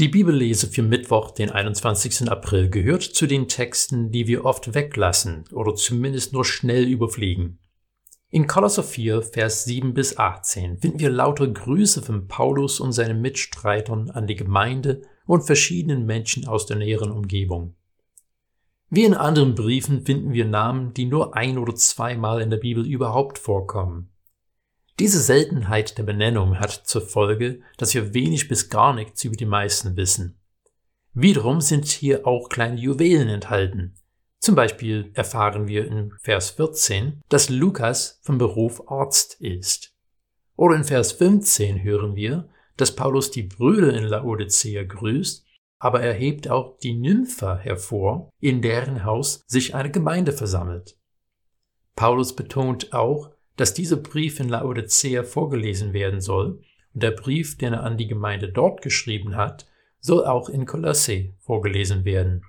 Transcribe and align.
Die 0.00 0.06
Bibellese 0.06 0.68
für 0.68 0.84
Mittwoch, 0.84 1.32
den 1.32 1.50
21. 1.50 2.30
April, 2.30 2.70
gehört 2.70 3.02
zu 3.02 3.26
den 3.26 3.48
Texten, 3.48 4.12
die 4.12 4.28
wir 4.28 4.44
oft 4.44 4.72
weglassen 4.72 5.42
oder 5.50 5.74
zumindest 5.74 6.32
nur 6.32 6.44
schnell 6.44 6.86
überfliegen. 6.86 7.58
In 8.30 8.46
Kolosser 8.46 8.84
4, 8.84 9.22
Vers 9.22 9.64
7 9.64 9.94
bis 9.94 10.16
18 10.16 10.78
finden 10.78 11.00
wir 11.00 11.10
lauter 11.10 11.48
Grüße 11.48 12.00
von 12.02 12.28
Paulus 12.28 12.78
und 12.78 12.92
seinen 12.92 13.20
Mitstreitern 13.20 14.10
an 14.10 14.28
die 14.28 14.36
Gemeinde 14.36 15.02
und 15.26 15.42
verschiedenen 15.42 16.06
Menschen 16.06 16.46
aus 16.46 16.66
der 16.66 16.76
näheren 16.76 17.10
Umgebung. 17.10 17.74
Wie 18.90 19.04
in 19.04 19.14
anderen 19.14 19.56
Briefen 19.56 20.06
finden 20.06 20.32
wir 20.32 20.44
Namen, 20.44 20.94
die 20.94 21.06
nur 21.06 21.34
ein 21.34 21.58
oder 21.58 21.74
zweimal 21.74 22.40
in 22.40 22.50
der 22.50 22.58
Bibel 22.58 22.86
überhaupt 22.86 23.36
vorkommen. 23.36 24.10
Diese 24.98 25.20
Seltenheit 25.20 25.96
der 25.96 26.02
Benennung 26.02 26.58
hat 26.58 26.72
zur 26.72 27.02
Folge, 27.02 27.60
dass 27.76 27.94
wir 27.94 28.14
wenig 28.14 28.48
bis 28.48 28.68
gar 28.68 28.92
nichts 28.94 29.22
über 29.22 29.36
die 29.36 29.46
meisten 29.46 29.96
wissen. 29.96 30.40
Wiederum 31.14 31.60
sind 31.60 31.86
hier 31.86 32.26
auch 32.26 32.48
kleine 32.48 32.76
Juwelen 32.76 33.28
enthalten. 33.28 33.94
Zum 34.40 34.56
Beispiel 34.56 35.12
erfahren 35.14 35.68
wir 35.68 35.86
in 35.86 36.12
Vers 36.20 36.50
14, 36.50 37.22
dass 37.28 37.48
Lukas 37.48 38.20
vom 38.22 38.38
Beruf 38.38 38.90
Arzt 38.90 39.40
ist. 39.40 39.94
Oder 40.56 40.76
in 40.76 40.84
Vers 40.84 41.12
15 41.12 41.82
hören 41.84 42.16
wir, 42.16 42.48
dass 42.76 42.96
Paulus 42.96 43.30
die 43.30 43.44
Brüder 43.44 43.92
in 43.94 44.04
Laodicea 44.04 44.82
grüßt, 44.82 45.44
aber 45.78 46.00
er 46.00 46.14
hebt 46.14 46.48
auch 46.48 46.76
die 46.78 46.94
Nympha 46.94 47.56
hervor, 47.56 48.30
in 48.40 48.62
deren 48.62 49.04
Haus 49.04 49.44
sich 49.46 49.76
eine 49.76 49.92
Gemeinde 49.92 50.32
versammelt. 50.32 50.98
Paulus 51.94 52.34
betont 52.34 52.92
auch, 52.92 53.30
dass 53.58 53.74
dieser 53.74 53.96
Brief 53.96 54.40
in 54.40 54.48
Laodicea 54.48 55.22
vorgelesen 55.24 55.92
werden 55.92 56.20
soll, 56.20 56.62
und 56.94 57.02
der 57.02 57.10
Brief, 57.10 57.58
den 57.58 57.74
er 57.74 57.82
an 57.82 57.98
die 57.98 58.06
Gemeinde 58.06 58.50
dort 58.50 58.82
geschrieben 58.82 59.36
hat, 59.36 59.66
soll 60.00 60.24
auch 60.24 60.48
in 60.48 60.64
Kolosse 60.64 61.34
vorgelesen 61.40 62.04
werden. 62.04 62.44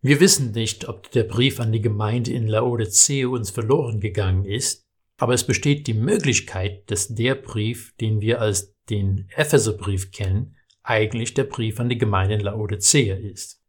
Wir 0.00 0.20
wissen 0.20 0.50
nicht, 0.50 0.88
ob 0.88 1.10
der 1.12 1.24
Brief 1.24 1.60
an 1.60 1.72
die 1.72 1.80
Gemeinde 1.80 2.32
in 2.32 2.46
Laodicea 2.46 3.28
uns 3.28 3.50
verloren 3.50 4.00
gegangen 4.00 4.44
ist, 4.44 4.86
aber 5.18 5.34
es 5.34 5.44
besteht 5.44 5.86
die 5.86 5.94
Möglichkeit, 5.94 6.90
dass 6.90 7.08
der 7.08 7.34
Brief, 7.34 7.94
den 8.00 8.20
wir 8.20 8.40
als 8.40 8.74
den 8.90 9.28
Epheserbrief 9.36 10.10
kennen, 10.10 10.56
eigentlich 10.82 11.34
der 11.34 11.44
Brief 11.44 11.80
an 11.80 11.88
die 11.88 11.98
Gemeinde 11.98 12.34
in 12.34 12.40
Laodicea 12.40 13.16
ist. 13.16 13.62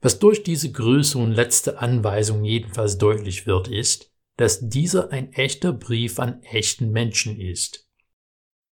Was 0.00 0.18
durch 0.18 0.42
diese 0.42 0.70
Größe 0.70 1.18
und 1.18 1.32
letzte 1.32 1.78
Anweisung 1.78 2.44
jedenfalls 2.44 2.98
deutlich 2.98 3.46
wird, 3.46 3.68
ist, 3.68 4.13
dass 4.36 4.68
dieser 4.68 5.12
ein 5.12 5.32
echter 5.32 5.72
Brief 5.72 6.18
an 6.18 6.42
echten 6.42 6.90
Menschen 6.90 7.38
ist. 7.38 7.88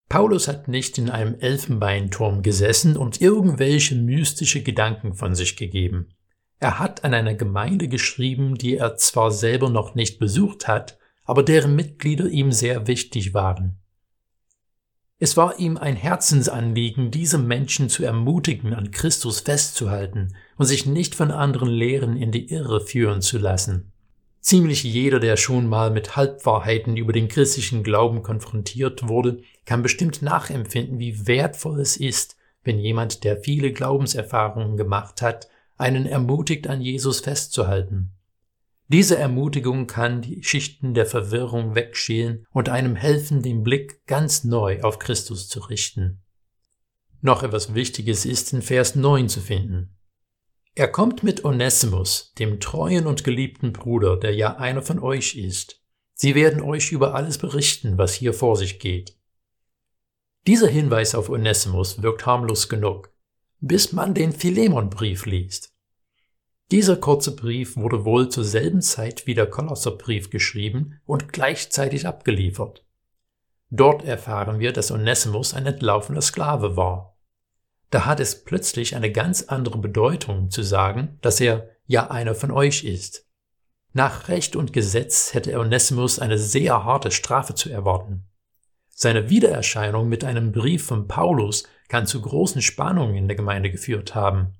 Paulus 0.08 0.48
hat 0.48 0.68
nicht 0.68 0.98
in 0.98 1.08
einem 1.08 1.38
Elfenbeinturm 1.38 2.42
gesessen 2.42 2.96
und 2.96 3.20
irgendwelche 3.20 3.94
mystische 3.94 4.62
Gedanken 4.62 5.14
von 5.14 5.34
sich 5.34 5.56
gegeben. 5.56 6.14
Er 6.58 6.78
hat 6.78 7.02
an 7.02 7.14
eine 7.14 7.36
Gemeinde 7.36 7.88
geschrieben, 7.88 8.56
die 8.56 8.77
er 8.77 8.96
zwar 8.96 9.30
selber 9.30 9.70
noch 9.70 9.94
nicht 9.94 10.18
besucht 10.18 10.68
hat, 10.68 10.98
aber 11.24 11.42
deren 11.42 11.74
Mitglieder 11.74 12.27
ihm 12.27 12.52
sehr 12.52 12.86
wichtig 12.86 13.33
waren. 13.33 13.78
Es 15.18 15.36
war 15.36 15.58
ihm 15.60 15.77
ein 15.77 15.94
Herzensanliegen, 15.94 17.12
diese 17.12 17.38
Menschen 17.38 17.88
zu 17.88 18.05
ermutigen, 18.05 18.74
an 18.74 18.90
Christus 18.90 19.40
festzuhalten 19.40 20.34
und 20.56 20.66
sich 20.66 20.84
nicht 20.84 21.14
von 21.14 21.30
anderen 21.30 21.68
Lehren 21.68 22.16
in 22.16 22.33
die 22.33 22.50
Irre 22.50 22.80
führen 22.80 23.22
zu 23.22 23.38
lassen. 23.38 23.92
Ziemlich 24.43 24.83
jeder, 24.83 25.21
der 25.21 25.37
schon 25.37 25.69
mal 25.69 25.93
mit 25.93 26.17
Halbwahrheiten 26.17 26.97
über 26.97 27.12
den 27.12 27.29
christlichen 27.29 27.85
Glauben 27.85 28.25
konfrontiert 28.25 29.09
wurde, 29.09 29.41
kann 29.67 29.83
bestimmt 29.83 30.21
nachempfinden, 30.21 30.98
wie 30.98 31.29
wertvoll 31.29 31.79
es 31.79 31.97
ist, 31.97 32.37
wenn 32.65 32.81
jemand, 32.81 33.23
der 33.23 33.37
viele 33.37 33.73
Glaubenserfahrungen 33.73 34.77
gemacht 34.77 35.23
hat, 35.23 35.48
einen 35.77 36.07
ermutigt, 36.07 36.67
an 36.67 36.81
Jesus 36.81 37.20
festzuhalten. 37.20 38.11
Diese 38.89 39.17
Ermutigung 39.17 39.87
kann 39.87 40.23
die 40.23 40.43
Schichten 40.43 40.92
der 40.92 41.07
Verwirrung 41.07 41.77
wegschälen 41.77 42.45
und 42.51 42.69
einem 42.69 42.97
helfen, 42.97 43.42
den 43.42 43.63
Blick 43.63 44.05
ganz 44.07 44.42
neu 44.42 44.83
auf 44.83 44.98
Christus 44.98 45.48
zu 45.48 45.61
richten. 45.61 46.20
Noch 47.20 47.45
etwas 47.45 47.77
Wichtiges 47.77 48.27
ist 48.27 48.52
in 48.52 48.61
Vers 48.61 48.97
9 48.97 49.29
zu 49.29 49.41
finden. 49.41 49.95
Er 50.74 50.88
kommt 50.88 51.22
mit 51.22 51.44
Onesimus, 51.44 52.33
dem 52.38 52.58
treuen 52.58 53.06
und 53.06 53.24
geliebten 53.24 53.74
Bruder, 53.74 54.16
der 54.16 54.34
ja 54.34 54.56
einer 54.56 54.80
von 54.80 55.00
euch 55.00 55.36
ist. 55.36 55.83
Sie 56.14 56.34
werden 56.34 56.62
euch 56.62 56.92
über 56.92 57.14
alles 57.14 57.36
berichten, 57.36 57.98
was 57.98 58.14
hier 58.14 58.33
vor 58.33 58.56
sich 58.56 58.78
geht. 58.78 59.18
Dieser 60.46 60.68
Hinweis 60.68 61.14
auf 61.14 61.28
Onesimus 61.28 62.02
wirkt 62.02 62.24
harmlos 62.24 62.70
genug, 62.70 63.12
bis 63.60 63.92
man 63.92 64.14
den 64.14 64.33
Philemonbrief 64.33 65.27
liest. 65.27 65.74
Dieser 66.70 66.96
kurze 66.96 67.36
Brief 67.36 67.77
wurde 67.77 68.06
wohl 68.06 68.30
zur 68.30 68.44
selben 68.44 68.80
Zeit 68.80 69.27
wie 69.27 69.34
der 69.34 69.46
Kolosserbrief 69.46 70.30
geschrieben 70.30 71.00
und 71.04 71.34
gleichzeitig 71.34 72.06
abgeliefert. 72.06 72.83
Dort 73.68 74.04
erfahren 74.04 74.58
wir, 74.58 74.72
dass 74.72 74.90
Onesimus 74.90 75.52
ein 75.52 75.66
entlaufener 75.66 76.22
Sklave 76.22 76.78
war 76.78 77.11
da 77.92 78.07
hat 78.07 78.20
es 78.20 78.42
plötzlich 78.42 78.97
eine 78.97 79.13
ganz 79.13 79.42
andere 79.42 79.77
Bedeutung 79.77 80.51
zu 80.51 80.63
sagen, 80.63 81.19
dass 81.20 81.41
er 81.41 81.69
ja 81.86 82.11
einer 82.11 82.35
von 82.35 82.51
euch 82.51 82.85
ist. 82.85 83.29
Nach 83.92 84.29
Recht 84.29 84.57
und 84.57 84.73
Gesetz 84.73 85.35
hätte 85.35 85.58
Onesimus 85.58 86.19
eine 86.19 86.39
sehr 86.39 86.85
harte 86.85 87.11
Strafe 87.11 87.55
zu 87.55 87.69
erwarten. 87.69 88.25
Seine 88.89 89.29
Wiedererscheinung 89.29 90.08
mit 90.08 90.25
einem 90.25 90.52
Brief 90.52 90.86
von 90.86 91.07
Paulus 91.07 91.64
kann 91.89 92.07
zu 92.07 92.23
großen 92.23 92.63
Spannungen 92.63 93.14
in 93.14 93.29
der 93.29 93.36
Gemeinde 93.36 93.70
geführt 93.70 94.14
haben. 94.14 94.55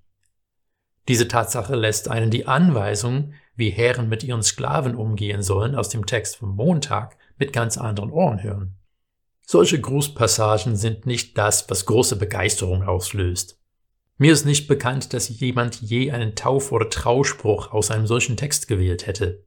Diese 1.09 1.27
Tatsache 1.27 1.75
lässt 1.75 2.09
einen 2.09 2.31
die 2.31 2.47
Anweisung, 2.47 3.33
wie 3.57 3.71
Herren 3.71 4.11
mit 4.11 4.25
ihren 4.25 4.43
Sklaven 4.43 4.95
umgehen 4.95 5.43
sollen, 5.43 5.75
aus 5.75 5.89
dem 5.89 6.05
Text 6.05 6.37
vom 6.37 6.55
Montag 6.55 7.17
mit 7.39 7.55
ganz 7.55 7.79
anderen 7.79 8.11
Ohren 8.11 8.43
hören. 8.43 8.77
Solche 9.53 9.79
Grußpassagen 9.79 10.77
sind 10.77 11.05
nicht 11.05 11.37
das, 11.37 11.69
was 11.69 11.85
große 11.85 12.17
Begeisterung 12.17 12.85
auslöst. 12.85 13.61
Mir 14.17 14.33
ist 14.33 14.47
nicht 14.47 14.67
bekannt, 14.67 15.13
dass 15.13 15.29
jemand 15.29 15.83
je 15.83 16.11
einen 16.11 16.35
Tauf- 16.35 16.73
oder 16.73 16.89
Trauspruch 16.89 17.71
aus 17.71 17.91
einem 17.91 18.07
solchen 18.07 18.39
Text 18.39 18.67
gewählt 18.67 19.07
hätte. 19.07 19.45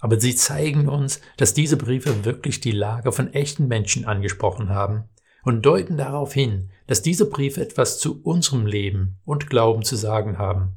Aber 0.00 0.18
sie 0.18 0.34
zeigen 0.34 0.88
uns, 0.88 1.20
dass 1.36 1.54
diese 1.54 1.76
Briefe 1.76 2.24
wirklich 2.24 2.60
die 2.60 2.72
Lage 2.72 3.12
von 3.12 3.32
echten 3.34 3.68
Menschen 3.68 4.04
angesprochen 4.04 4.70
haben 4.70 5.04
und 5.44 5.64
deuten 5.64 5.96
darauf 5.96 6.32
hin, 6.34 6.72
dass 6.88 7.02
diese 7.02 7.30
Briefe 7.30 7.60
etwas 7.60 8.00
zu 8.00 8.20
unserem 8.24 8.66
Leben 8.66 9.20
und 9.24 9.48
Glauben 9.48 9.84
zu 9.84 9.94
sagen 9.94 10.38
haben. 10.38 10.72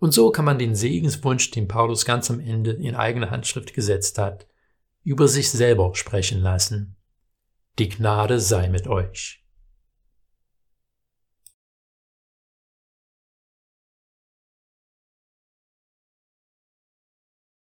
Und 0.00 0.12
so 0.12 0.32
kann 0.32 0.44
man 0.44 0.58
den 0.58 0.74
Segenswunsch, 0.74 1.52
den 1.52 1.68
Paulus 1.68 2.04
ganz 2.04 2.32
am 2.32 2.40
Ende 2.40 2.72
in 2.72 2.96
eigener 2.96 3.30
Handschrift 3.30 3.74
gesetzt 3.74 4.18
hat, 4.18 4.48
über 5.04 5.28
sich 5.28 5.50
selber 5.52 5.94
sprechen 5.94 6.40
lassen. 6.40 6.95
Die 7.78 7.90
Gnade 7.90 8.40
sei 8.40 8.68
mit 8.68 8.86
euch. 8.86 9.45